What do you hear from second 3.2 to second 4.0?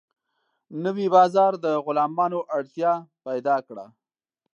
پیدا کړه.